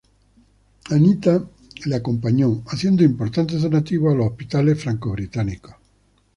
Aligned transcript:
Anita 0.89 1.47
le 1.85 1.95
acompañó, 1.95 2.63
haciendo 2.69 3.03
importantes 3.03 3.61
donativos 3.61 4.11
a 4.11 4.17
los 4.17 4.31
hospitales 4.31 4.81
franco-británicos. 4.81 5.75